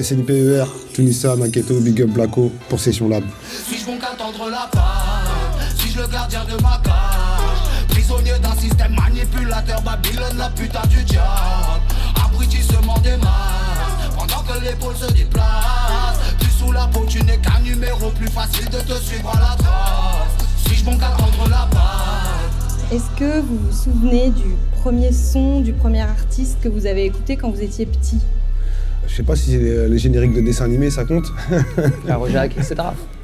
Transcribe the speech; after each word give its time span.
SNPER, 0.00 0.64
Tunisia, 0.94 1.36
Maketo, 1.36 1.78
Big 1.80 2.00
Up 2.00 2.10
Blacko 2.10 2.50
pour 2.68 2.80
Session 2.80 3.08
Lab. 3.08 3.24
Suis-je 3.66 3.84
bon 3.84 3.98
qu'attendre 3.98 4.48
la 4.50 4.68
page 4.72 5.76
Suis-je 5.78 6.00
le 6.00 6.06
gardien 6.06 6.44
de 6.44 6.60
ma 6.62 6.80
cage 6.82 7.88
Prisonnier 7.88 8.38
d'un 8.42 8.56
système 8.56 8.94
manipulateur 8.94 9.82
Babylone, 9.82 10.38
la 10.38 10.48
putain 10.50 10.86
du 10.88 11.02
diable. 11.04 11.82
Abrutissement 12.24 12.98
des 13.00 13.16
masses 13.18 14.16
Pendant 14.16 14.42
que 14.42 14.64
l'épaule 14.64 14.96
se 14.96 15.12
déplace. 15.12 16.18
Tu 16.40 16.48
sous 16.48 16.72
la 16.72 16.86
peau, 16.86 17.04
tu 17.06 17.22
n'es 17.24 17.38
qu'un 17.38 17.60
numéro 17.60 18.10
Plus 18.10 18.28
facile 18.28 18.68
de 18.70 18.78
te 18.78 18.98
suivre 18.98 19.30
à 19.36 19.40
la 19.40 19.56
trace. 19.62 20.46
Suis-je 20.66 20.84
bon 20.84 20.96
qu'attendre 20.96 21.48
la 21.50 21.68
page. 21.70 22.92
Est-ce 22.92 23.18
que 23.18 23.40
vous 23.40 23.58
vous 23.58 23.72
souvenez 23.72 24.30
du 24.30 24.54
premier 24.80 25.12
son, 25.12 25.60
du 25.60 25.72
premier 25.74 26.00
artiste 26.02 26.58
que 26.62 26.68
vous 26.68 26.86
avez 26.86 27.04
écouté 27.04 27.36
quand 27.36 27.50
vous 27.50 27.60
étiez 27.62 27.84
petit? 27.86 28.20
Je 29.12 29.16
sais 29.18 29.22
pas 29.24 29.36
si 29.36 29.58
les, 29.58 29.88
les 29.88 29.98
génériques 29.98 30.32
de 30.32 30.40
dessins 30.40 30.64
animés 30.64 30.88
ça 30.88 31.04
compte. 31.04 31.26
La 32.06 32.16
Rojac, 32.16 32.52
etc. 32.56 32.76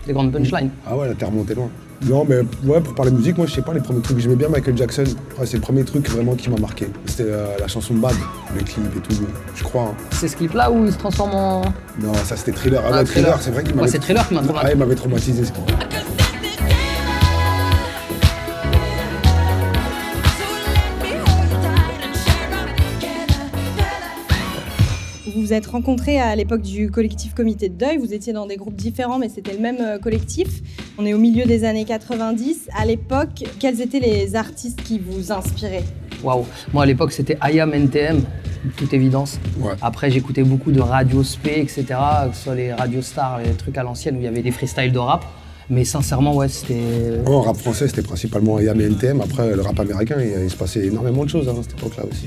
Les 0.06 0.12
grandes 0.12 0.30
punchlines. 0.32 0.68
ah 0.86 0.94
ouais, 0.96 1.08
la 1.08 1.14
terre 1.14 1.30
montée 1.30 1.54
loin. 1.54 1.68
Non, 2.06 2.24
mais 2.28 2.36
ouais, 2.64 2.80
pour 2.80 2.94
parler 2.94 3.10
de 3.10 3.16
musique, 3.16 3.36
moi 3.38 3.46
je 3.46 3.54
sais 3.54 3.62
pas, 3.62 3.72
les 3.74 3.80
premiers 3.80 4.02
trucs, 4.02 4.18
j'aimais 4.18 4.36
bien 4.36 4.48
Michael 4.50 4.76
Jackson. 4.76 5.04
Ouais, 5.38 5.46
c'est 5.46 5.56
le 5.56 5.62
premier 5.62 5.82
truc 5.84 6.08
vraiment 6.10 6.34
qui 6.34 6.48
m'a 6.50 6.58
marqué. 6.58 6.88
C'était 7.06 7.24
euh, 7.24 7.56
la 7.58 7.66
chanson 7.68 7.94
Bad, 7.94 8.14
le 8.54 8.60
clip 8.62 8.84
et 8.96 9.00
tout, 9.00 9.16
je 9.56 9.64
crois. 9.64 9.82
hein. 9.84 9.94
C'est 10.12 10.28
ce 10.28 10.36
clip-là 10.36 10.70
où 10.70 10.84
il 10.84 10.92
se 10.92 10.98
transforme 10.98 11.34
en. 11.34 11.62
Non, 12.00 12.12
ça 12.24 12.36
c'était 12.36 12.52
Thriller. 12.52 12.82
Ah, 12.84 12.90
Ah, 12.92 12.98
ouais, 12.98 13.04
Thriller. 13.04 13.38
Thriller, 13.38 13.42
c'est 13.42 13.50
vrai 13.50 13.62
qu'il 13.64 13.72
Ouais, 13.72 13.78
m'avait 13.80 13.90
c'est 13.90 13.98
Thriller 13.98 14.28
qui 14.28 14.34
m'a 14.34 14.40
Ah, 14.40 14.44
traumatisé. 14.44 14.72
il 14.74 14.78
m'avait 14.78 14.94
traumatisé 14.94 15.44
ce 15.44 15.52
clip. 15.52 15.66
Vous 25.48 25.54
êtes 25.54 25.68
rencontrés 25.68 26.20
à 26.20 26.36
l'époque 26.36 26.60
du 26.60 26.90
collectif 26.90 27.32
Comité 27.32 27.70
de 27.70 27.74
Deuil, 27.74 27.96
vous 27.96 28.12
étiez 28.12 28.34
dans 28.34 28.44
des 28.44 28.56
groupes 28.58 28.76
différents 28.76 29.18
mais 29.18 29.30
c'était 29.30 29.54
le 29.54 29.60
même 29.60 29.78
euh, 29.80 29.98
collectif. 29.98 30.60
On 30.98 31.06
est 31.06 31.14
au 31.14 31.18
milieu 31.18 31.46
des 31.46 31.64
années 31.64 31.86
90. 31.86 32.68
À 32.76 32.84
l'époque, 32.84 33.44
quels 33.58 33.80
étaient 33.80 33.98
les 33.98 34.36
artistes 34.36 34.82
qui 34.82 34.98
vous 34.98 35.32
inspiraient? 35.32 35.84
Waouh. 36.22 36.44
Moi, 36.74 36.82
à 36.82 36.86
l'époque, 36.86 37.12
c'était 37.12 37.38
IAM 37.42 37.72
NTM, 37.72 38.18
de 38.18 38.70
toute 38.76 38.92
évidence. 38.92 39.40
Ouais. 39.58 39.72
Après, 39.80 40.10
j'écoutais 40.10 40.42
beaucoup 40.42 40.70
de 40.70 40.82
Radio 40.82 41.22
Spé, 41.22 41.60
etc., 41.60 41.86
que 42.28 42.36
ce 42.36 42.42
soit 42.42 42.54
les 42.54 42.74
Radio 42.74 43.00
Stars, 43.00 43.38
les 43.38 43.52
trucs 43.52 43.78
à 43.78 43.82
l'ancienne 43.82 44.16
où 44.16 44.18
il 44.18 44.24
y 44.24 44.28
avait 44.28 44.42
des 44.42 44.50
freestyles 44.50 44.92
de 44.92 44.98
rap. 44.98 45.24
Mais 45.70 45.84
sincèrement, 45.86 46.36
ouais, 46.36 46.50
c'était. 46.50 47.22
En 47.24 47.40
rap 47.40 47.56
français, 47.56 47.88
c'était 47.88 48.02
principalement 48.02 48.60
IAM 48.60 48.78
et 48.82 48.84
NTM. 48.84 49.22
Après, 49.22 49.56
le 49.56 49.62
rap 49.62 49.80
américain, 49.80 50.16
il, 50.20 50.44
il 50.44 50.50
se 50.50 50.56
passait 50.56 50.84
énormément 50.84 51.24
de 51.24 51.30
choses 51.30 51.48
hein, 51.48 51.54
à 51.58 51.62
cette 51.62 51.72
époque-là 51.78 52.04
aussi. 52.04 52.26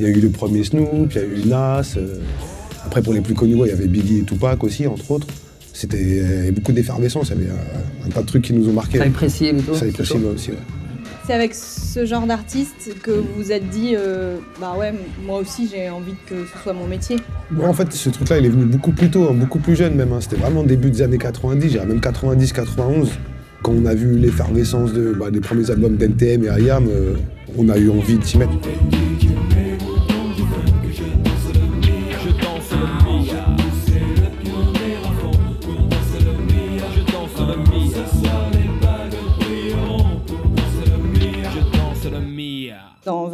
Il 0.00 0.06
y 0.06 0.08
a 0.08 0.12
eu 0.12 0.20
le 0.20 0.28
premier 0.30 0.64
Snoop, 0.64 1.12
il 1.12 1.16
y 1.16 1.20
a 1.20 1.24
eu 1.24 1.46
Nas. 1.48 1.94
euh, 1.96 2.18
Après, 2.84 3.00
pour 3.02 3.12
les 3.12 3.20
plus 3.20 3.34
connus, 3.34 3.54
ouais, 3.54 3.68
il 3.68 3.70
y 3.70 3.74
avait 3.74 3.86
Biggie 3.86 4.18
et 4.18 4.22
Tupac 4.22 4.62
aussi, 4.64 4.86
entre 4.86 5.10
autres. 5.12 5.26
C'était 5.72 5.98
euh, 6.22 6.52
beaucoup 6.52 6.72
d'effervescence, 6.72 7.30
il 7.34 7.42
y 7.42 7.44
avait 7.44 7.50
euh, 7.50 8.06
un 8.06 8.08
tas 8.10 8.22
de 8.22 8.26
trucs 8.26 8.42
qui 8.42 8.52
nous 8.52 8.68
ont 8.68 8.72
marqués. 8.72 8.98
Ça 8.98 9.04
précis 9.10 9.46
et 9.46 9.56
tout. 9.56 9.74
Chaud. 10.04 10.20
aussi, 10.34 10.50
ouais. 10.50 10.56
C'est 11.26 11.32
avec 11.32 11.54
ce 11.54 12.04
genre 12.04 12.26
d'artiste 12.26 12.90
que 13.02 13.10
vous 13.12 13.24
vous 13.38 13.50
êtes 13.50 13.70
dit, 13.70 13.94
euh, 13.96 14.36
bah 14.60 14.74
ouais, 14.78 14.92
moi 15.24 15.38
aussi 15.38 15.66
j'ai 15.72 15.88
envie 15.88 16.12
que 16.26 16.34
ce 16.44 16.62
soit 16.62 16.74
mon 16.74 16.86
métier. 16.86 17.16
En 17.62 17.72
fait, 17.72 17.90
ce 17.92 18.10
truc-là, 18.10 18.38
il 18.38 18.44
est 18.44 18.50
venu 18.50 18.66
beaucoup 18.66 18.92
plus 18.92 19.10
tôt, 19.10 19.28
hein, 19.30 19.34
beaucoup 19.34 19.58
plus 19.58 19.74
jeune 19.74 19.94
même. 19.94 20.12
hein. 20.12 20.18
C'était 20.20 20.36
vraiment 20.36 20.62
début 20.64 20.90
des 20.90 21.00
années 21.00 21.16
90, 21.16 21.70
j'irais 21.70 21.86
même 21.86 22.00
90-91. 22.00 23.08
Quand 23.62 23.72
on 23.72 23.86
a 23.86 23.94
vu 23.94 24.18
l'effervescence 24.18 24.92
de, 24.92 25.12
bah, 25.18 25.30
des 25.30 25.40
premiers 25.40 25.70
albums 25.70 25.96
d'NTM 25.96 26.44
et 26.44 26.62
IAM, 26.62 26.88
euh, 26.88 27.14
on 27.56 27.70
a 27.70 27.78
eu 27.78 27.88
envie 27.88 28.18
de 28.18 28.24
s'y 28.24 28.36
mettre. 28.36 28.52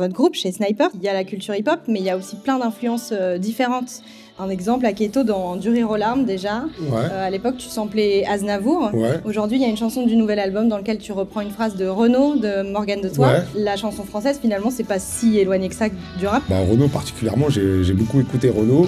Votre 0.00 0.14
groupe, 0.14 0.34
chez 0.34 0.50
Sniper, 0.50 0.88
il 0.94 1.02
y 1.02 1.08
a 1.08 1.12
la 1.12 1.24
culture 1.24 1.54
hip-hop, 1.54 1.80
mais 1.86 2.00
il 2.00 2.04
y 2.04 2.10
a 2.10 2.16
aussi 2.16 2.36
plein 2.36 2.58
d'influences 2.58 3.10
euh, 3.12 3.38
différentes. 3.38 4.02
Un 4.38 4.48
exemple, 4.48 4.86
à 4.86 4.94
Keto 4.94 5.22
dans 5.22 5.56
Du 5.56 5.68
rire 5.68 5.90
aux 5.90 5.96
larmes 5.96 6.24
déjà. 6.24 6.64
Ouais. 6.80 6.98
Euh, 7.12 7.26
à 7.26 7.28
l'époque, 7.28 7.58
tu 7.58 7.68
samplais 7.68 8.24
Aznavour. 8.26 8.88
Ouais. 8.94 9.20
Aujourd'hui, 9.26 9.58
il 9.58 9.60
y 9.60 9.66
a 9.66 9.68
une 9.68 9.76
chanson 9.76 10.06
du 10.06 10.16
nouvel 10.16 10.38
album 10.38 10.66
dans 10.68 10.78
lequel 10.78 10.96
tu 10.96 11.12
reprends 11.12 11.42
une 11.42 11.50
phrase 11.50 11.76
de 11.76 11.86
Renaud, 11.86 12.36
de 12.36 12.62
Morgane 12.62 13.02
de 13.02 13.10
Toi. 13.10 13.26
Ouais. 13.28 13.42
La 13.54 13.76
chanson 13.76 14.02
française, 14.04 14.38
finalement, 14.40 14.70
c'est 14.70 14.84
pas 14.84 14.98
si 14.98 15.38
éloigné 15.38 15.68
que 15.68 15.74
ça 15.74 15.88
du 16.18 16.26
rap. 16.26 16.42
Bah, 16.48 16.56
Renaud 16.70 16.88
particulièrement, 16.88 17.50
j'ai 17.50 17.84
j'ai 17.84 17.92
beaucoup 17.92 18.18
écouté 18.18 18.48
Renaud. 18.48 18.86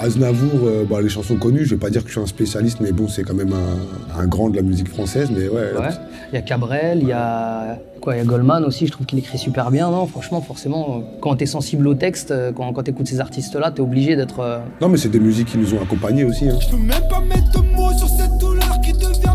Aznavour, 0.00 0.60
euh, 0.64 0.84
bah, 0.88 1.00
les 1.00 1.08
chansons 1.08 1.36
connues, 1.36 1.64
je 1.64 1.70
vais 1.74 1.80
pas 1.80 1.90
dire 1.90 2.02
que 2.02 2.08
je 2.08 2.12
suis 2.14 2.20
un 2.20 2.26
spécialiste, 2.26 2.78
mais 2.80 2.92
bon, 2.92 3.08
c'est 3.08 3.22
quand 3.22 3.34
même 3.34 3.52
un, 3.52 4.20
un 4.20 4.26
grand 4.26 4.48
de 4.50 4.56
la 4.56 4.62
musique 4.62 4.88
française. 4.88 5.28
Mais 5.34 5.48
ouais, 5.48 5.72
Ouais. 5.78 5.88
Il 6.32 6.34
y 6.34 6.38
a 6.38 6.42
Cabrel, 6.42 6.98
il 7.00 7.08
y 7.08 7.12
a 7.12 7.78
quoi, 8.02 8.14
il 8.14 8.18
y 8.18 8.20
a 8.20 8.24
Goldman 8.24 8.62
aussi. 8.64 8.86
Je 8.86 8.92
trouve 8.92 9.06
qu'il 9.06 9.18
écrit 9.18 9.38
super 9.38 9.70
bien. 9.70 9.90
Non, 9.90 10.06
franchement, 10.06 10.40
forcément, 10.42 11.02
quand 11.22 11.36
t'es 11.36 11.46
sensible 11.46 11.86
au 11.88 11.94
texte, 11.94 12.30
euh, 12.30 12.52
quand, 12.52 12.70
quand 12.74 12.82
t'écoutes 12.82 13.08
ces 13.08 13.18
artistes-là, 13.20 13.70
t'es 13.70 13.80
obligé 13.80 14.14
d'être. 14.14 14.40
euh, 14.40 14.58
non, 14.82 14.88
mais 14.90 14.98
c'est 14.98 15.08
des 15.08 15.20
musiques 15.20 15.48
qui 15.48 15.58
nous 15.58 15.72
ont 15.74 15.80
accompagnés 15.82 16.24
aussi. 16.24 16.48
hein. 16.48 16.58
Je 16.60 16.68
peux 16.68 16.76
même 16.76 17.08
pas 17.08 17.20
mettre 17.20 17.50
de 17.52 17.66
mots 17.74 17.92
sur 17.96 18.08
cette 18.08 18.36
douleur 18.38 18.78
qui 18.84 18.92
devient 18.92 19.27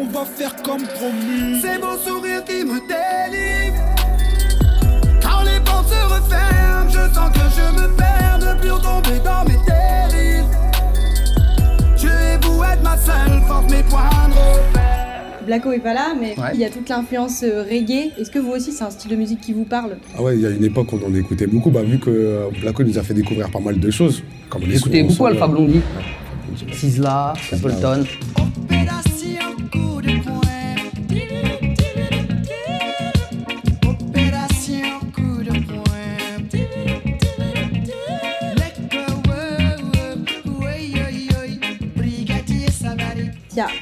on 0.00 0.04
va 0.06 0.24
faire 0.24 0.54
comme 0.62 0.82
promis. 0.82 1.60
C'est 1.60 1.78
mon 1.78 1.96
sourire 1.98 2.44
qui 2.44 2.64
me 2.64 2.78
délivre 2.80 3.76
Quand 5.22 5.42
les 5.44 5.60
portes 5.64 5.88
se 5.88 6.14
referment 6.14 6.88
Je 6.88 7.14
sens 7.14 7.30
que 7.32 7.40
je 7.56 7.82
me 7.82 7.96
perds 7.96 8.38
Ne 8.40 8.60
plus 8.60 8.70
retomber 8.70 9.18
dans 9.24 9.44
mes 9.44 9.58
dérives 9.66 10.44
Je 11.96 12.06
vais 12.06 12.38
vous 12.42 12.62
être 12.62 12.82
ma 12.82 12.96
seule 12.96 13.40
force 13.46 13.70
Mes 13.70 13.82
points 13.82 14.08
de 14.28 14.34
repère 14.34 15.46
Blacko 15.46 15.72
est 15.72 15.78
pas 15.80 15.94
là, 15.94 16.12
mais 16.18 16.38
Ouais. 16.38 16.50
il 16.54 16.60
y 16.60 16.64
a 16.64 16.70
toute 16.70 16.88
l'influence 16.88 17.42
euh, 17.42 17.64
reggae. 17.64 18.12
Est-ce 18.18 18.30
que 18.30 18.38
vous 18.38 18.50
aussi, 18.52 18.70
c'est 18.70 18.84
un 18.84 18.90
style 18.90 19.10
de 19.10 19.16
musique 19.16 19.40
qui 19.40 19.52
vous 19.52 19.64
parle? 19.64 19.96
Ah 20.16 20.22
ouais, 20.22 20.36
il 20.36 20.42
y 20.42 20.46
a 20.46 20.50
une 20.50 20.62
époque 20.62 20.92
où 20.92 21.00
on 21.02 21.08
en 21.10 21.14
écoutait 21.14 21.48
beaucoup, 21.48 21.70
bah, 21.70 21.82
vu 21.82 21.98
que 21.98 22.08
euh, 22.10 22.48
Blacko 22.60 22.84
nous 22.84 22.96
a 22.98 23.02
fait 23.02 23.14
découvrir 23.14 23.50
pas 23.50 23.58
mal 23.58 23.80
de 23.80 23.90
choses. 23.90 24.22
Comme 24.48 24.62
les 24.62 24.74
J'écoutais 24.76 25.00
sons 25.00 25.08
beaucoup. 25.08 25.26
Alpha 25.26 25.48
Blondie, 25.48 25.80
Sizzla, 26.72 27.32
Stapleton. 27.42 28.04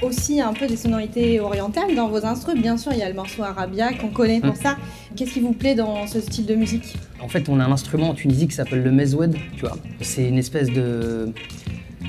Aussi 0.09 0.41
un 0.41 0.53
peu 0.53 0.67
des 0.67 0.77
sonorités 0.77 1.41
orientales 1.41 1.95
dans 1.95 2.09
vos 2.09 2.25
instruments. 2.25 2.61
Bien 2.61 2.77
sûr, 2.77 2.93
il 2.93 2.99
y 2.99 3.03
a 3.03 3.09
le 3.09 3.15
morceau 3.15 3.43
Arabia 3.43 3.93
qu'on 3.93 4.09
connaît 4.09 4.41
pour 4.41 4.53
Mm. 4.55 4.63
ça. 4.63 4.77
Qu'est-ce 5.17 5.33
qui 5.35 5.41
vous 5.41 5.53
plaît 5.53 5.75
dans 5.75 6.07
ce 6.07 6.21
style 6.21 6.47
de 6.47 6.55
musique? 6.55 6.95
En 7.21 7.29
fait, 7.29 7.49
on 7.49 7.61
a 7.61 7.65
un 7.65 7.73
instrument 7.73 8.11
en 8.11 8.15
Tunisie 8.15 8.49
qui 8.49 8.55
s'appelle 8.55 8.83
le 8.83 8.91
mezoued, 8.93 9.37
tu 9.57 9.61
vois. 9.67 9.77
C'est 10.01 10.29
une 10.29 10.39
espèce 10.39 10.71
de. 10.71 11.33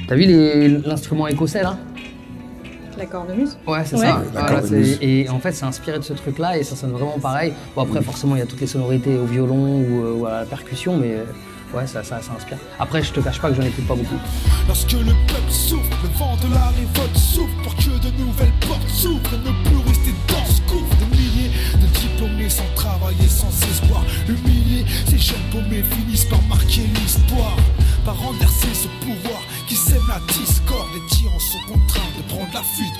T'as 0.07 0.15
vu 0.15 0.21
les- 0.25 0.67
l'instrument 0.69 1.27
écossais 1.27 1.61
là? 1.63 1.77
La 2.97 3.05
cornemuse 3.05 3.57
Ouais, 3.65 3.79
c'est 3.85 3.95
Ouais. 3.95 4.01
ça. 4.07 4.21
La 4.33 4.41
Voilà, 4.41 4.61
et 5.01 5.29
en 5.29 5.39
fait, 5.39 5.53
c'est 5.53 5.63
inspiré 5.65 5.99
de 5.99 6.03
ce 6.03 6.11
truc-là 6.13 6.57
et 6.57 6.63
ça 6.63 6.75
sonne 6.75 6.91
vraiment 6.91 7.17
pareil. 7.19 7.53
Bon, 7.75 7.83
après, 7.83 8.01
forcément, 8.01 8.35
il 8.35 8.39
y 8.39 8.41
a 8.41 8.45
toutes 8.45 8.59
les 8.59 8.67
sonorités 8.67 9.15
au 9.15 9.23
violon 9.25 9.79
ou, 9.79 10.03
euh, 10.03 10.13
ou 10.19 10.25
à 10.25 10.31
la 10.41 10.45
percussion, 10.45 10.97
mais 10.97 11.11
euh, 11.13 11.23
ouais, 11.73 11.87
ça, 11.87 12.03
ça, 12.03 12.21
ça 12.21 12.33
inspire. 12.33 12.57
Après, 12.79 13.03
je 13.03 13.11
te 13.11 13.19
cache 13.19 13.39
pas 13.39 13.49
que 13.49 13.55
j'en 13.55 13.67
écoute 13.67 13.87
pas 13.87 13.95
beaucoup. 13.95 14.19
Lorsque 14.67 14.91
le 14.93 15.13
peuple 15.27 15.51
souffre, 15.51 15.89
le 16.03 16.09
vent 16.17 16.35
de 16.37 16.53
la 16.53 16.67
révolte 16.67 17.17
souffle 17.17 17.55
pour 17.63 17.75
que 17.75 17.89
de 17.99 18.11
nouvelles 18.17 18.53
portes 18.67 18.89
s'ouvrent 18.89 19.37
ne 19.37 19.69
plus 19.69 19.77
rester 19.87 20.13
dans 20.27 20.45
ce 20.45 20.61
gouffre. 20.71 20.95
Des 20.99 21.17
milliers 21.17 21.51
de 21.73 21.87
diplômés 21.99 22.49
sans 22.49 22.69
travailler, 22.75 23.27
sans 23.27 23.51
espoir. 23.69 24.03
Humiliés, 24.27 24.85
ces 25.07 25.17
jeunes 25.17 25.37
paumés 25.51 25.83
finissent 25.83 26.25
par 26.25 26.41
marquer 26.43 26.83
l'histoire, 26.95 27.57
par 28.05 28.17
renverser 28.17 28.73
ce 28.73 28.87
pouvoir 29.05 29.41
qui 29.67 29.75
sème 29.75 30.01
la 30.07 30.19
discorde. 30.33 30.89
Les 30.93 31.15
tyrans 31.15 31.39
sont 31.39 31.73
contraints 31.73 32.11
de 32.17 32.23
prendre 32.33 32.53
la 32.53 32.63
fuite 32.63 32.98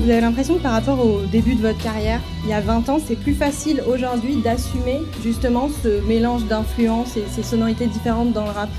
vous 0.00 0.10
avez 0.10 0.20
l'impression 0.22 0.56
que 0.56 0.62
par 0.62 0.72
rapport 0.72 1.04
au 1.04 1.20
début 1.30 1.54
de 1.54 1.60
votre 1.60 1.82
carrière, 1.82 2.20
il 2.44 2.50
y 2.50 2.54
a 2.54 2.60
20 2.60 2.88
ans, 2.88 2.98
c'est 3.04 3.16
plus 3.16 3.34
facile 3.34 3.82
aujourd'hui 3.86 4.36
d'assumer 4.42 5.00
justement 5.22 5.68
ce 5.82 6.06
mélange 6.06 6.46
d'influences 6.46 7.16
et 7.18 7.24
ces 7.30 7.42
sonorités 7.42 7.86
différentes 7.86 8.32
dans 8.32 8.44
le 8.44 8.50
rap? 8.50 8.70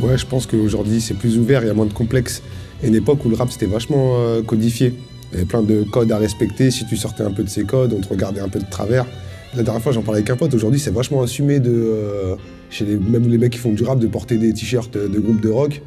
Ouais, 0.00 0.16
je 0.16 0.24
pense 0.24 0.46
qu'aujourd'hui 0.46 1.00
c'est 1.00 1.14
plus 1.14 1.38
ouvert, 1.38 1.62
il 1.62 1.66
y 1.66 1.70
a 1.70 1.74
moins 1.74 1.86
de 1.86 1.92
complexes. 1.92 2.42
Et 2.82 2.88
une 2.88 2.94
époque 2.94 3.24
où 3.24 3.28
le 3.28 3.36
rap 3.36 3.50
c'était 3.50 3.66
vachement 3.66 4.16
euh, 4.16 4.42
codifié. 4.42 4.94
Il 5.30 5.34
y 5.34 5.36
avait 5.38 5.46
plein 5.46 5.62
de 5.62 5.82
codes 5.82 6.10
à 6.10 6.16
respecter. 6.16 6.70
Si 6.70 6.86
tu 6.86 6.96
sortais 6.96 7.22
un 7.22 7.32
peu 7.32 7.42
de 7.42 7.50
ces 7.50 7.64
codes, 7.64 7.92
on 7.92 8.00
te 8.00 8.08
regardait 8.08 8.40
un 8.40 8.48
peu 8.48 8.58
de 8.58 8.68
travers. 8.70 9.06
La 9.54 9.62
dernière 9.62 9.82
fois, 9.82 9.92
j'en 9.92 10.02
parlais 10.02 10.20
avec 10.20 10.30
un 10.30 10.36
pote. 10.36 10.54
Aujourd'hui, 10.54 10.80
c'est 10.80 10.92
vachement 10.92 11.22
assumé 11.22 11.60
de, 11.60 11.70
euh, 11.70 12.36
chez 12.70 12.86
les, 12.86 12.96
même 12.96 13.28
les 13.28 13.36
mecs 13.36 13.52
qui 13.52 13.58
font 13.58 13.72
du 13.72 13.84
rap, 13.84 13.98
de 13.98 14.06
porter 14.06 14.38
des 14.38 14.54
t-shirts 14.54 14.96
de 14.96 15.18
groupes 15.18 15.40
de 15.40 15.50
rock. 15.50 15.82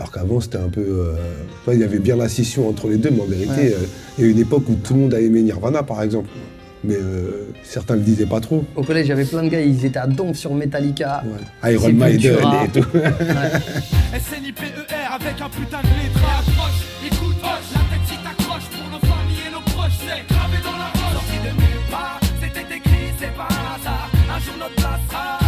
Alors 0.00 0.10
qu'avant, 0.12 0.40
c'était 0.40 0.56
un 0.56 0.70
peu. 0.70 0.80
euh, 0.80 1.12
ouais, 1.66 1.74
il 1.74 1.80
y 1.80 1.84
avait 1.84 1.98
bien 1.98 2.16
la 2.16 2.26
scission 2.30 2.66
entre 2.70 2.88
les 2.88 2.96
deux, 2.96 3.10
mais 3.10 3.20
en 3.20 3.26
vérité, 3.26 3.50
Ouais. 3.52 3.74
euh, 3.74 3.86
il 4.16 4.24
y 4.24 4.26
a 4.26 4.30
eu 4.30 4.32
une 4.32 4.38
époque 4.38 4.64
où 4.70 4.74
tout 4.76 4.94
le 4.94 5.00
monde 5.00 5.12
a 5.12 5.20
aimé 5.20 5.42
Nirvana, 5.42 5.82
par 5.82 6.02
exemple. 6.02 6.30
Mais 6.82 6.94
euh, 6.94 7.48
certains 7.62 7.96
le 7.96 8.00
disaient 8.00 8.24
pas 8.24 8.40
trop. 8.40 8.64
Au 8.74 8.82
collège, 8.82 9.08
j'avais 9.08 9.26
plein 9.26 9.42
de 9.42 9.48
gars, 9.50 9.60
ils 9.60 9.84
étaient 9.84 9.98
à 9.98 10.06
donf 10.06 10.38
sur 10.38 10.54
Metallica. 10.54 11.22
Iron 11.64 11.82
C'est 11.88 11.92
Maiden 11.92 12.20
Sepultura. 12.22 12.64
et 12.64 12.68
tout. 12.68 12.86
Ouais. 12.94 14.18
SNIPER 14.18 14.64
avec 15.12 15.40
un 15.42 15.48
putain 15.50 15.80
de 15.82 15.92
lettrage. 16.00 16.48
Approche, 16.48 16.80
écoute, 17.04 17.36
hoche, 17.42 17.70
la 17.74 17.80
tête 17.92 18.06
si 18.08 18.16
t'accroches 18.24 18.68
pour 18.72 18.88
nos 18.90 19.00
familles 19.06 19.44
et 19.48 19.52
nos 19.52 19.60
proches, 19.60 19.98
c'est 20.00 20.34
gravé 20.34 20.56
dans 20.64 20.78
la 20.78 20.88
roche. 20.96 21.12
Sorti 21.12 21.36
de 21.44 21.52
nulle 21.60 21.84
part, 21.90 22.20
c'était 22.40 22.74
écrit, 22.74 23.12
c'est 23.20 23.34
pas 23.36 23.48
un 23.52 23.76
hasard. 23.76 24.10
Un 24.34 24.38
jour 24.40 24.54
notre 24.58 24.74
place 24.76 25.00
sera 25.10 25.39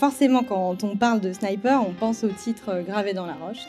Forcément, 0.00 0.42
quand 0.42 0.82
on 0.82 0.96
parle 0.96 1.20
de 1.20 1.30
Sniper, 1.30 1.82
on 1.86 1.92
pense 1.92 2.24
au 2.24 2.28
titre 2.28 2.70
euh, 2.70 2.82
gravé 2.82 3.12
dans 3.12 3.26
la 3.26 3.34
roche. 3.34 3.60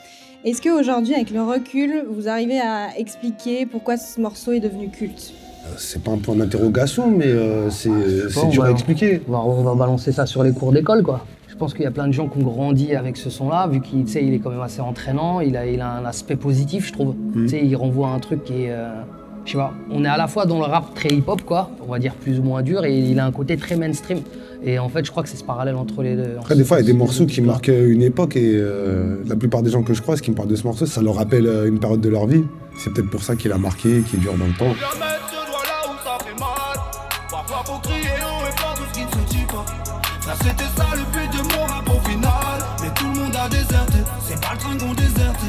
Est-ce 0.46 0.62
qu'aujourd'hui, 0.62 1.14
avec 1.14 1.30
le 1.30 1.44
recul, 1.44 2.06
vous 2.10 2.30
arrivez 2.30 2.58
à 2.60 2.98
expliquer 2.98 3.66
pourquoi 3.66 3.98
ce 3.98 4.20
morceau 4.22 4.54
est 4.54 4.62
devenu 4.62 4.90
culte? 4.90 5.34
C'est 5.78 6.02
pas 6.02 6.12
un 6.12 6.18
point 6.18 6.38
d'interrogation, 6.38 7.12
mais 7.12 7.28
euh, 7.28 7.70
c'est 7.70 7.90
Bon, 8.34 8.48
dur 8.48 8.64
bah, 8.64 8.70
à 8.70 8.72
expliquer. 8.72 9.22
On 9.28 9.32
va, 9.34 9.40
on 9.40 9.62
va 9.62 9.76
balancer 9.76 10.14
ça 10.14 10.26
sur 10.26 10.42
les 10.44 10.54
cours 10.54 10.72
d'école, 10.72 11.04
quoi. 11.04 11.26
Je 11.50 11.56
pense 11.58 11.74
qu'il 11.74 11.84
y 11.84 11.88
a 11.88 11.92
plein 11.92 12.08
de 12.08 12.14
gens 12.14 12.30
qui 12.30 12.40
ont 12.40 12.44
grandi 12.44 12.96
avec 12.96 13.18
ce 13.18 13.30
son-là, 13.30 13.68
vu 13.68 13.82
qu'il 13.82 14.06
tu 14.06 14.14
sais, 14.14 14.24
il 14.24 14.34
est 14.34 14.40
quand 14.40 14.50
même 14.52 14.62
assez 14.62 14.80
entraînant, 14.82 15.42
il 15.42 15.58
a, 15.58 15.68
il 15.68 15.82
a 15.82 15.92
un 15.92 16.06
aspect 16.06 16.38
positif, 16.38 16.88
je 16.88 16.94
trouve. 16.94 17.14
Tu 17.34 17.50
sais, 17.50 17.62
il 17.64 17.76
renvoie 17.76 18.08
à 18.08 18.12
un 18.12 18.20
truc 18.20 18.46
qui 18.46 18.64
est. 18.64 18.72
euh, 18.72 18.90
je 19.46 19.52
sais 19.52 19.58
pas, 19.58 19.74
on 19.90 20.04
est 20.06 20.08
à 20.08 20.18
la 20.18 20.28
fois 20.28 20.46
dans 20.46 20.60
le 20.60 20.66
rap 20.66 20.94
très 20.94 21.10
hip-hop, 21.10 21.42
quoi, 21.44 21.70
on 21.82 21.92
va 21.92 22.00
dire 22.00 22.14
plus 22.14 22.40
ou 22.40 22.44
moins 22.44 22.62
dur, 22.62 22.86
et 22.86 22.98
il 22.98 23.20
a 23.20 23.26
un 23.26 23.32
côté 23.32 23.58
très 23.58 23.76
mainstream. 23.76 24.20
Et 24.64 24.78
en 24.78 24.90
fait, 24.90 25.04
je 25.04 25.10
crois 25.10 25.24
que 25.24 25.30
c'est 25.30 25.38
ce 25.38 25.44
parallèle 25.44 25.76
entre 25.76 26.04
les 26.04 26.16
deux. 26.16 26.36
Après, 26.40 26.56
des 26.56 26.64
fois, 26.64 26.78
il 26.80 26.86
y 26.86 26.90
a 26.90 26.92
des 26.92 26.98
morceaux 26.98 27.26
qui 27.26 27.42
marquent 27.42 27.72
une 27.74 28.04
époque 28.04 28.36
et 28.36 28.54
euh, 28.56 29.18
la 29.26 29.36
plupart 29.36 29.64
des 29.64 29.72
gens 29.72 29.82
que 29.82 29.96
je 29.96 30.02
croise 30.04 30.22
qui 30.22 30.30
me 30.30 30.36
parlent 30.36 30.50
de 30.50 30.56
ce 30.56 30.64
morceau, 30.64 30.86
ça 30.86 31.02
leur 31.02 31.16
rappelle 31.16 31.48
euh, 31.48 31.68
une 31.68 31.80
période 31.80 32.02
de 32.02 32.10
leur 32.10 32.28
vie. 32.28 32.44
C'est 32.78 32.94
peut-être 32.94 33.10
pour 33.10 33.24
ça 33.24 33.36
qu'il 33.36 33.52
a 33.52 33.58
marqué, 33.58 34.02
qu'il 34.02 34.20
dure 34.20 34.38
dans 34.38 34.46
le 34.46 34.54
temps. 34.54 34.66
Viens 34.78 35.00
mettre 35.00 35.30
ce 35.30 35.50
doigt 35.50 35.64
là 35.66 35.90
où 35.90 35.98
ça 36.06 36.24
fait 36.24 36.40
mal. 36.40 36.78
Parfois 37.32 37.64
faut 37.66 37.80
crier 37.82 38.06
haut 38.22 38.46
et 38.48 38.60
fort 38.60 38.76
tout 38.76 38.84
ce 38.94 39.00
qui 39.00 39.06
ne 39.06 39.10
se 39.10 39.30
dit 39.32 39.46
pas. 39.48 39.66
Ça 40.22 40.34
c'était 40.38 40.70
ça 40.78 40.86
le 40.94 41.04
but 41.12 41.32
de 41.32 41.56
mon 41.56 41.64
rap 41.66 41.90
au 41.90 42.08
final. 42.08 42.32
Mais 42.84 42.90
tout 42.94 43.06
le 43.06 43.20
monde 43.20 43.36
a 43.36 43.50
déserté, 43.50 43.98
c'est 44.28 44.40
pas 44.40 44.54
le 44.54 44.60
train 44.60 44.78
qu'on 44.78 44.94
déserté. 44.94 45.48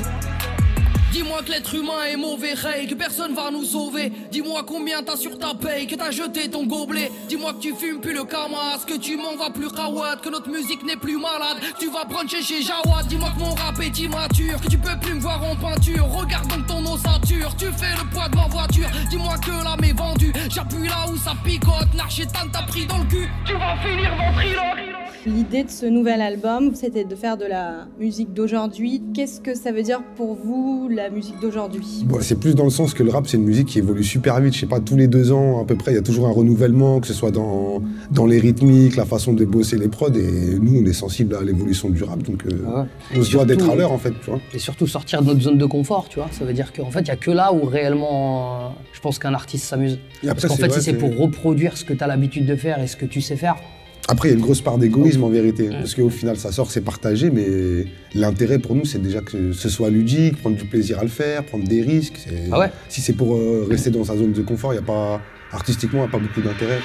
Dis-moi 1.13 1.43
que 1.43 1.51
l'être 1.51 1.75
humain 1.75 2.05
est 2.11 2.17
mauvais, 2.17 2.55
Ray, 2.55 2.87
que 2.87 2.95
personne 2.95 3.35
va 3.35 3.51
nous 3.51 3.65
sauver. 3.65 4.11
Dis-moi 4.31 4.65
combien 4.67 5.03
t'as 5.03 5.17
sur 5.17 5.39
ta 5.39 5.53
paye, 5.53 5.87
que 5.87 5.95
t'as 5.95 6.11
jeté 6.11 6.49
ton 6.49 6.65
gobelet. 6.65 7.13
Dis-moi 7.29 7.53
que 7.53 7.59
tu 7.59 7.75
fumes 7.75 8.01
plus 8.01 8.15
le 8.15 8.25
kamas, 8.25 8.87
que 8.87 8.97
tu 8.97 9.19
m'en 9.19 9.37
vas 9.37 9.51
plus 9.51 9.67
rawad, 9.67 10.23
que 10.23 10.31
notre 10.31 10.49
musique 10.49 10.83
n'est 10.85 10.97
plus 10.97 11.19
malade. 11.19 11.59
Tu 11.79 11.91
vas 11.91 12.05
bruncher 12.05 12.41
chez 12.41 12.63
Jawad. 12.63 13.07
Dis-moi 13.09 13.29
que 13.37 13.41
mon 13.41 13.53
rap 13.53 13.79
est 13.81 13.99
immature, 13.99 14.59
que 14.63 14.69
tu 14.69 14.79
peux 14.79 14.99
plus 15.03 15.15
me 15.15 15.21
voir 15.21 15.45
en 15.45 15.55
peinture. 15.55 16.07
Regarde 16.07 16.49
donc 16.49 16.67
ton 16.67 16.85
ossature, 16.91 17.55
tu 17.59 17.67
fais 17.67 17.95
le 18.03 18.09
poids 18.11 18.31
de 18.31 18.37
ma 18.37 18.49
voiture. 18.49 18.89
Dis-moi 19.11 19.37
que 19.37 19.51
l'âme 19.51 19.85
est 19.85 19.93
vendue, 19.93 20.33
j'appuie 20.49 20.89
là 20.89 21.05
où 21.13 21.17
ça 21.19 21.35
picote. 21.45 21.93
L'archétane 21.95 22.51
t'a 22.51 22.63
pris 22.63 22.87
dans 22.87 22.99
le 22.99 23.05
cul, 23.05 23.29
tu 23.45 23.53
vas 23.53 23.77
finir 23.83 24.17
ventriloque. 24.17 24.92
L'idée 25.25 25.63
de 25.63 25.71
ce 25.71 25.87
nouvel 25.87 26.21
album, 26.21 26.75
c'était 26.75 27.05
de 27.05 27.15
faire 27.15 27.37
de 27.37 27.45
la 27.45 27.87
musique 28.01 28.35
d'aujourd'hui. 28.35 29.01
Qu'est-ce 29.15 29.41
que 29.41 29.55
ça 29.55 29.71
veut 29.71 29.85
dire 29.85 30.03
pour 30.17 30.35
vous, 30.35 30.89
la 30.93 31.11
musique 31.11 31.39
d'aujourd'hui? 31.41 31.87
Bon, 32.07 32.19
c'est 32.21 32.35
plus 32.41 32.57
dans 32.57 32.65
le 32.65 32.71
sens 32.71 32.93
que 32.93 33.05
le 33.05 33.11
rap, 33.13 33.29
c'est 33.29 33.37
une 33.37 33.45
musique 33.45 33.69
qui 33.69 33.79
évolue 33.79 34.03
super 34.03 34.41
vite. 34.41 34.53
Je 34.55 34.59
sais 34.61 34.67
pas, 34.67 34.81
tous 34.81 34.97
les 34.97 35.07
deux 35.07 35.31
ans, 35.31 35.63
à 35.63 35.65
peu 35.65 35.77
près, 35.77 35.93
il 35.93 35.95
y 35.95 35.99
a 35.99 36.03
toujours 36.03 36.27
un 36.27 36.33
renouvellement, 36.33 36.99
que 36.99 37.07
ce 37.07 37.13
soit 37.15 37.31
dans, 37.31 37.81
dans 38.11 38.27
les 38.27 38.41
rythmiques, 38.41 38.97
la 38.97 39.05
façon 39.05 39.33
de 39.33 39.45
bosser 39.45 39.79
les 39.79 39.87
prods. 39.87 40.13
Et 40.13 40.59
nous, 40.61 40.81
on 40.83 40.85
est 40.85 40.93
sensible 40.93 41.37
à 41.37 41.43
l'évolution 41.43 41.89
du 41.89 42.03
rap. 42.03 42.21
Donc, 42.25 42.45
euh, 42.47 42.65
Ah 42.67 42.81
ouais. 42.81 43.19
on 43.21 43.23
se 43.23 43.31
doit 43.31 43.45
d'être 43.45 43.71
à 43.71 43.77
l'heure, 43.77 43.93
en 43.93 43.99
fait. 43.99 44.15
Tu 44.25 44.29
vois. 44.31 44.41
Et 44.53 44.59
surtout 44.59 44.89
sortir 44.89 45.23
de 45.23 45.29
notre 45.29 45.41
zone 45.41 45.57
de 45.59 45.67
confort, 45.67 46.09
tu 46.09 46.19
vois. 46.19 46.29
Ça 46.33 46.45
veut 46.45 46.53
dire 46.53 46.73
qu'en 46.73 46.91
fait, 46.91 46.99
il 47.01 47.05
n'y 47.05 47.11
a 47.11 47.17
que 47.17 47.31
là 47.31 47.53
où 47.53 47.65
réellement, 47.65 48.57
euh, 48.57 48.69
je 48.93 48.99
pense 49.01 49.21
qu'un 49.21 49.35
artiste 49.35 49.67
s'amuse. 49.67 50.01
Parce 50.27 50.47
qu'en 50.49 50.57
fait, 50.57 50.67
vrai, 50.67 50.79
si 50.81 50.85
c'est 50.85 50.91
c'est- 50.91 50.97
pour 50.99 51.17
reproduire 51.17 51.77
ce 51.77 51.85
que 51.85 51.93
tu 51.93 52.03
as 52.03 52.09
l'habitude 52.09 52.45
de 52.45 52.57
faire 52.57 52.83
et 52.83 52.89
ce 52.89 52.97
que 52.97 53.07
tu 53.07 53.21
sais 53.21 53.37
faire, 53.37 53.55
Après, 54.09 54.29
il 54.29 54.33
y 54.33 54.35
a 54.35 54.37
une 54.37 54.43
grosse 54.43 54.61
part 54.61 54.79
d'égoïsme 54.79 55.23
en 55.25 55.29
vérité. 55.29 55.69
Parce 55.71 55.95
qu'au 55.95 56.11
final, 56.11 56.37
ça 56.37 56.51
sort, 56.53 56.71
c'est 56.71 56.81
partagé, 56.81 57.31
mais 57.31 57.87
l'intérêt 58.15 58.59
pour 58.59 58.75
nous, 58.75 58.85
c'est 58.85 59.01
déjà 59.01 59.21
que 59.21 59.53
ce 59.53 59.69
soit 59.69 59.91
ludique, 59.91 60.37
prendre 60.39 60.57
du 60.57 60.65
plaisir 60.65 60.99
à 60.99 61.03
le 61.05 61.09
faire, 61.09 61.45
prendre 61.45 61.65
des 61.67 61.83
risques. 61.83 62.19
C'est- 62.23 62.49
Ah 62.51 62.59
ouais. 62.59 62.71
Si 62.89 63.01
c'est 63.01 63.13
pour 63.15 63.37
euh, 63.37 63.67
rester 63.71 63.91
dans 63.91 64.05
sa 64.05 64.17
zone 64.17 64.33
de 64.33 64.43
confort, 64.43 64.73
il 64.73 64.77
n'y 64.77 64.83
a 64.83 64.87
pas. 64.87 65.21
Artistiquement, 65.53 66.01
il 66.01 66.03
n'y 66.03 66.09
a 66.09 66.13
pas 66.13 66.19
beaucoup 66.19 66.41
d'intérêt. 66.41 66.79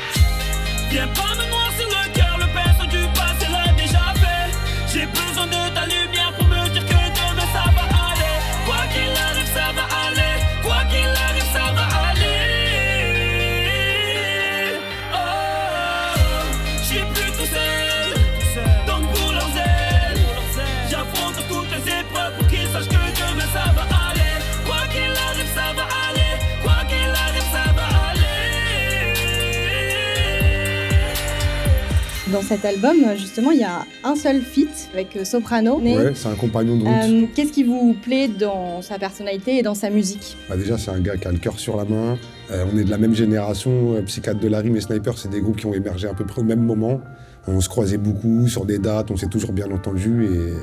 Dans 32.37 32.43
cet 32.43 32.65
album, 32.65 32.97
justement, 33.17 33.49
il 33.49 33.57
y 33.61 33.63
a 33.63 33.83
un 34.03 34.15
seul 34.15 34.41
feat 34.41 34.69
avec 34.93 35.15
euh, 35.15 35.25
Soprano. 35.25 35.79
Mais, 35.81 35.97
Ouais, 35.97 36.11
c'est 36.13 36.27
un 36.27 36.35
compagnon 36.35 36.77
de 36.77 36.83
route. 36.83 36.93
euh, 37.09 37.25
Qu'est-ce 37.33 37.51
qui 37.51 37.63
vous 37.63 37.95
plaît 37.99 38.27
dans 38.27 38.83
sa 38.83 38.99
personnalité 38.99 39.57
et 39.57 39.63
dans 39.63 39.73
sa 39.73 39.89
musique? 39.89 40.37
Bah 40.47 40.55
déjà, 40.55 40.77
c'est 40.77 40.91
un 40.91 40.99
gars 40.99 41.17
qui 41.17 41.27
a 41.27 41.31
le 41.31 41.39
cœur 41.39 41.57
sur 41.57 41.77
la 41.77 41.85
main. 41.85 42.15
Euh, 42.51 42.63
on 42.71 42.77
est 42.77 42.83
de 42.83 42.91
la 42.91 42.99
même 42.99 43.15
génération. 43.15 43.95
Euh, 43.95 44.03
Psychiatre 44.03 44.39
de 44.39 44.47
la 44.49 44.59
rime 44.59 44.75
et 44.77 44.81
Sniper, 44.81 45.17
c'est 45.17 45.31
des 45.31 45.41
groupes 45.41 45.57
qui 45.57 45.65
ont 45.65 45.73
émergé 45.73 46.07
à 46.07 46.13
peu 46.13 46.25
près 46.27 46.41
au 46.41 46.45
même 46.45 46.61
moment. 46.61 47.01
On 47.47 47.59
se 47.59 47.69
croisait 47.69 47.97
beaucoup 47.97 48.47
sur 48.47 48.65
des 48.65 48.77
dates, 48.77 49.09
on 49.09 49.17
s'est 49.17 49.29
toujours 49.29 49.51
bien 49.51 49.71
entendu. 49.71 50.25
Et 50.25 50.53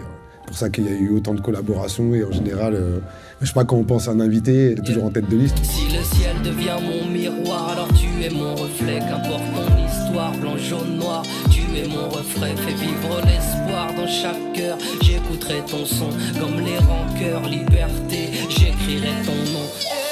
pour 0.47 0.57
ça 0.57 0.71
qu'il 0.71 0.85
y 0.85 0.89
a 0.89 0.93
eu 0.93 1.11
autant 1.11 1.35
de 1.35 1.41
collaborations. 1.41 2.15
Et 2.15 2.25
en 2.25 2.33
général, 2.33 2.75
euh, 2.75 2.99
je 3.41 3.47
sais 3.47 3.53
pas, 3.53 3.65
quand 3.65 3.77
on 3.77 3.85
pense 3.85 4.09
à 4.09 4.13
un 4.13 4.21
invité, 4.21 4.73
il 4.73 4.79
est 4.79 4.83
toujours 4.83 5.05
en 5.05 5.11
tête 5.11 5.29
de 5.29 5.37
liste. 5.37 5.59
Si 5.63 5.85
le 5.87 6.03
ciel 6.03 6.37
devient 6.43 6.77
mon 6.83 7.11
miroir, 7.11 7.71
alors 7.71 7.89
tu 7.89 8.25
es 8.25 8.31
mon 8.31 8.55
reflet, 8.55 8.99
qu'importe 9.01 9.43
mon 9.55 9.87
histoire, 9.87 10.33
blanc, 10.39 10.57
jaune, 10.57 10.99
noir, 10.99 11.23
tu 11.51 11.61
es 11.77 11.87
mon 11.87 12.09
reflet, 12.09 12.55
fais 12.57 12.75
vivre 12.75 13.21
l'espoir 13.27 13.93
dans 13.97 14.07
chaque 14.07 14.53
cœur, 14.55 14.79
j'écouterai 15.03 15.63
ton 15.69 15.85
son, 15.85 16.11
comme 16.41 16.61
les 16.61 16.79
rancœurs, 16.79 17.49
liberté, 17.49 18.31
j'écrirai 18.49 19.13
ton 19.25 19.53
nom. 19.53 20.04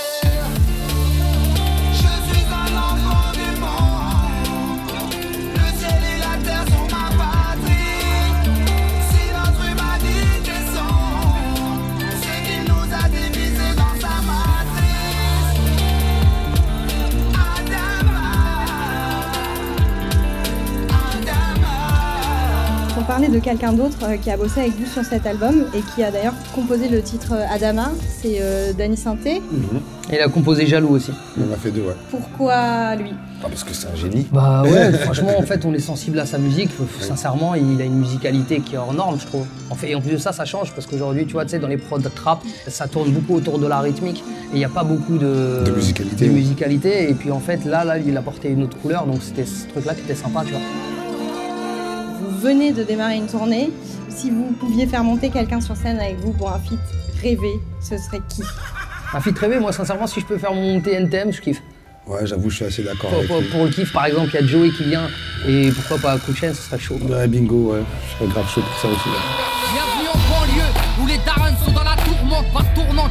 De 23.33 23.39
quelqu'un 23.39 23.73
d'autre 23.73 23.97
euh, 24.03 24.17
qui 24.17 24.31
a 24.31 24.37
bossé 24.37 24.61
avec 24.61 24.73
vous 24.79 24.87
sur 24.87 25.03
cet 25.05 25.27
album 25.27 25.65
et 25.75 25.81
qui 25.95 26.03
a 26.03 26.11
d'ailleurs 26.11 26.35
composé 26.55 26.89
le 26.89 27.01
titre 27.01 27.33
euh, 27.33 27.55
Adama, 27.55 27.91
c'est 28.21 28.39
euh, 28.41 28.73
Danny 28.75 28.97
Sainté. 28.97 29.37
Et 30.11 30.17
il 30.17 30.21
a 30.21 30.29
composé 30.29 30.67
Jaloux 30.67 30.91
aussi. 30.91 31.12
On 31.39 31.51
en 31.51 31.55
a 31.55 31.57
fait 31.57 31.71
deux, 31.71 31.81
ouais. 31.81 31.95
Pourquoi 32.11 32.95
lui? 32.97 33.12
Ah, 33.43 33.47
parce 33.49 33.65
que 33.65 33.73
c'est 33.73 33.89
un 33.89 33.97
génie. 33.97 34.27
Bah 34.31 34.62
ouais, 34.65 34.93
franchement, 34.93 35.33
en 35.39 35.43
fait, 35.43 35.65
on 35.65 35.73
est 35.73 35.81
sensible 35.81 36.21
à 36.21 36.27
sa 36.27 36.39
musique. 36.39 36.71
Sincèrement, 37.01 37.55
il 37.55 37.81
a 37.81 37.85
une 37.85 37.99
musicalité 37.99 38.61
qui 38.61 38.75
est 38.75 38.79
hors 38.79 38.93
norme, 38.93 39.19
je 39.19 39.27
trouve. 39.27 39.47
En 39.71 39.75
fait, 39.75 39.91
et 39.91 39.95
en 39.95 40.01
plus 40.01 40.12
de 40.12 40.17
ça, 40.19 40.33
ça 40.33 40.45
change 40.45 40.73
parce 40.75 40.87
qu'aujourd'hui, 40.87 41.25
tu 41.25 41.33
vois, 41.33 41.45
tu 41.45 41.53
sais, 41.53 41.59
dans 41.59 41.69
les 41.69 41.79
prods 41.79 42.01
trap, 42.01 42.43
ça 42.69 42.87
tourne 42.87 43.11
beaucoup 43.11 43.35
autour 43.35 43.59
de 43.59 43.67
la 43.67 43.81
rythmique 43.81 44.23
et 44.53 44.57
il 44.57 44.59
n'y 44.59 44.65
a 44.65 44.69
pas 44.69 44.85
beaucoup 44.85 45.17
de, 45.17 45.62
De 45.65 45.73
musicalité, 45.75 46.27
de 46.27 46.33
musicalité. 46.33 47.11
Et 47.11 47.15
puis 47.15 47.31
en 47.31 47.41
fait, 47.41 47.65
là, 47.65 47.85
là, 47.85 47.99
il 47.99 48.17
apportait 48.17 48.51
une 48.51 48.62
autre 48.65 48.77
couleur, 48.79 49.07
donc 49.07 49.23
c'était 49.23 49.47
ce 49.47 49.67
truc-là 49.69 49.95
qui 49.95 50.03
était 50.03 50.15
sympa, 50.15 50.43
tu 50.45 50.53
vois. 50.53 50.91
Venez 52.42 52.72
de 52.72 52.82
démarrer 52.82 53.16
une 53.16 53.26
tournée. 53.26 53.70
Si 54.08 54.30
vous 54.30 54.52
pouviez 54.58 54.87
faire 54.87 55.04
monter 55.04 55.30
quelqu'un 55.30 55.61
sur 55.61 55.76
scène 55.76 55.99
avec 56.00 56.18
vous 56.20 56.32
pour 56.32 56.50
un 56.52 56.58
feat 56.58 56.78
rêvé, 57.22 57.61
ce 57.80 57.96
serait 57.99 58.20
qui 58.28 58.42
Un 59.14 59.20
feat 59.20 59.38
rêvé, 59.38 59.58
moi, 59.61 59.72
sincèrement, 59.72 60.06
si 60.06 60.20
je 60.20 60.26
peux 60.26 60.38
faire 60.38 60.52
monter 60.52 60.92
NTM, 60.94 61.32
je 61.32 61.40
kiffe. 61.40 61.62
Ouais, 62.06 62.26
j'avoue, 62.26 62.50
je 62.50 62.56
suis 62.56 62.64
assez 62.64 62.82
d'accord 62.82 63.11
Pour, 63.28 63.40
pour- 63.52 63.64
le 63.64 63.70
kiff, 63.70 63.92
par 63.92 64.06
exemple, 64.06 64.30
il 64.34 64.40
y 64.40 64.44
a 64.44 64.46
Joey 64.46 64.70
qui 64.70 64.84
vient 64.84 65.08
et 65.46 65.70
pourquoi 65.70 65.99
pas 65.99 66.18
Kouchen, 66.18 66.52
ce 66.52 66.62
serait 66.62 66.78
chaud. 66.80 66.99
Ouais, 67.08 67.28
bingo, 67.28 67.72
ouais. 67.75 67.82
Je 68.11 68.16
serais 68.18 68.28
grave 68.32 68.49
chaud 68.52 68.61
pour 68.61 68.76
ça 68.80 68.88
aussi. 68.88 69.08
là. 69.08 69.20
Bienvenue 69.72 70.08
en 70.08 70.18
banlieue 70.28 70.70
où 71.00 71.06
les 71.06 71.18
darons 71.25 71.56
sont 71.64 71.70
dans 71.72 71.84
la 71.84 71.91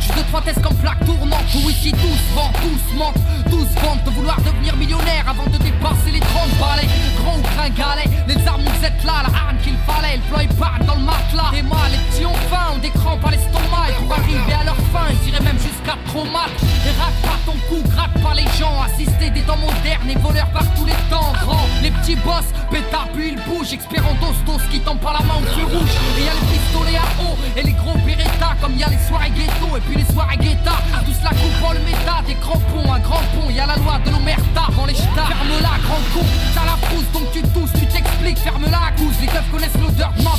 pas 0.02 0.14
juste 0.14 0.18
de 0.18 0.30
trois 0.30 0.42
tests 0.42 0.62
comme 0.62 0.76
plaque 0.76 1.04
tournante. 1.06 1.46
Où 1.56 1.70
ici 1.70 1.92
tous 1.92 2.36
vendent, 2.36 2.54
tous 2.62 2.98
mentent, 2.98 3.16
tous 3.50 3.68
vendent 3.82 4.04
de 4.04 4.10
vouloir 4.12 4.38
devenir 4.42 4.76
millionnaire 4.76 5.26
avant 5.28 5.46
de 5.46 5.58
dépasser 5.58 6.12
les 6.12 6.20
30 6.20 6.50
balais. 6.60 6.88
Grand 7.18 7.38
ou 7.38 7.42
gringalet, 7.42 8.10
les 8.28 8.48
armes 8.48 8.64
nous 8.64 8.86
êtes 8.86 9.04
là, 9.04 9.24
la 9.24 9.38
arme 9.38 9.58
qu'il 9.64 9.76
fallait, 9.86 10.18
le 10.18 10.24
plan 10.24 10.56
pas 10.58 10.84
dans 10.86 10.96
le 10.96 11.02
matelas. 11.02 11.52
Et 11.58 11.64
moi, 11.64 11.82
les 11.92 11.98
petits 12.10 12.26
ont 12.26 12.42
faim, 12.50 12.76
ont 12.76 12.80
des 12.80 12.90
crampes 12.90 13.26
à 13.26 13.32
l'estomac 13.32 13.94
pour 14.00 14.14
arriver 14.14 14.54
à 14.54 14.64
leur 14.64 14.78
fin, 14.92 15.08
ils 15.12 15.30
iraient 15.30 15.44
même 15.44 15.60
jusqu'à 15.60 15.98
trop 16.08 16.26
mal. 16.26 16.50
Et 16.86 16.94
rate 17.00 17.20
pas 17.22 17.40
ton 17.46 17.58
cou, 17.70 17.82
gratte 17.90 18.14
pas 18.22 18.34
les 18.34 18.48
gens, 18.58 18.82
assister 18.82 19.30
des 19.30 19.42
temps 19.42 19.58
modernes 19.58 20.10
et 20.10 20.18
voleurs 20.18 20.50
par 20.52 20.66
tous 20.76 20.86
les 20.86 20.98
temps. 21.10 21.34
Grand, 21.42 21.68
les 21.82 21.92
petits 21.92 22.16
boss, 22.16 22.46
pétard 22.72 23.08
puis 23.14 23.36
ils 23.36 23.42
bougent, 23.46 23.74
expert 23.74 24.04
en 24.08 24.16
dostos 24.16 24.64
qui 24.72 24.80
tend 24.80 24.96
par 24.96 25.14
la 25.14 25.20
main 25.22 25.36
au 25.42 25.46
feu 25.54 25.66
rouge. 25.66 25.96
Y 28.82 28.84
a 28.84 28.90
les 28.90 29.08
soirées 29.08 29.30
ghetto 29.30 29.78
et 29.78 29.82
puis 29.82 29.96
les 29.96 30.12
soirées 30.12 30.38
guetta. 30.38 30.74
Tous 31.06 31.24
la 31.24 31.30
coupe 31.30 31.64
en 31.64 31.74
le 31.74 31.80
méta, 31.86 32.22
des 32.26 32.34
crampons, 32.36 32.92
un 32.92 33.00
grand 33.00 33.22
pont, 33.34 33.50
y 33.50 33.60
a 33.60 33.68
la 33.68 33.76
loi 33.76 34.00
de 34.04 34.10
l'omerta 34.10 34.64
avant 34.68 34.86
les 34.86 34.96
ch'tas. 34.96 35.30
Ferme-la, 35.30 35.78
grand 35.86 36.02
con, 36.14 36.26
t'as 36.56 36.66
la 36.66 36.78
frousse 36.88 37.12
donc 37.14 37.32
tu 37.32 37.42
tousses, 37.54 37.74
tu 37.78 37.86
t'expliques, 37.86 38.40
ferme-la, 38.40 38.92
cousse. 38.98 39.20
Les 39.22 39.28
keufs 39.28 39.52
connaissent 39.52 39.80
l'odeur 39.80 40.12
de 40.18 40.24
ma 40.24 40.32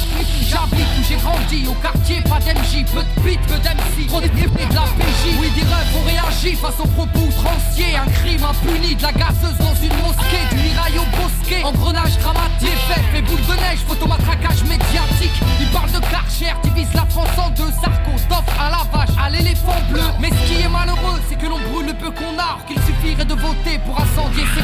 j'habite 0.50 0.90
où 0.99 1.02
j'ai 1.08 1.16
grandi, 1.16 1.66
au 1.68 1.75
quartier, 1.75 2.20
pas 2.22 2.40
d'MJ, 2.40 2.84
peu 2.92 3.02
de 3.02 3.20
beat, 3.22 3.40
peu 3.46 3.58
d'MC, 3.62 4.08
trop 4.08 4.20
de 4.20 4.26
de 4.26 4.75
la 4.75 4.87
réagit 6.42 6.56
face 6.56 6.78
aux 6.80 6.88
propos 6.88 7.18
outranciers. 7.18 7.96
Un 7.96 8.11
crime 8.11 8.42
impuni, 8.44 8.94
de 8.94 9.02
la 9.02 9.12
gazeuse 9.12 9.56
dans 9.58 9.75
une 9.75 9.94
mosquée, 10.00 10.44
du 10.50 10.56
mirail 10.56 10.99
au 10.99 11.16
bosquet. 11.16 11.62
Engrenage 11.64 12.18
dramatique, 12.18 12.61
les 12.62 12.94
fêtes, 12.94 13.04
les 13.14 13.22
boules 13.22 13.46
de 13.46 13.61
neige, 13.61 13.80
photomatraquage 13.87 14.62
médiatique. 14.64 15.42
Il 15.61 15.68
parle 15.70 15.90
de 15.90 16.00
Karcher, 16.11 16.54
divise 16.64 16.92
la 16.94 17.06
France 17.06 17.37
en 17.38 17.50
deux. 17.50 17.70
Sarko 17.80 18.12
t'offre 18.28 18.61
à 18.61 18.70
la 18.70 18.82
vache, 18.92 19.14
à 19.22 19.30
l'éléphant 19.30 19.80
bleu. 19.90 20.02
Mais 20.20 20.30
ce 20.30 20.46
qui 20.46 20.61
est 20.62 20.68
malheureux, 20.68 21.20
c'est 21.28 21.37
que 21.37 21.46
l'on 21.46 21.61
brûle 21.70 21.87
le 21.87 21.94
peu 21.94 22.11
qu'on 22.11 22.38
a, 22.38 22.58
qu'il 22.66 22.80
suffirait 22.82 23.25
de 23.25 23.34
voter 23.34 23.78
pour 23.84 23.99
incendier 24.00 24.44
ses 24.54 24.62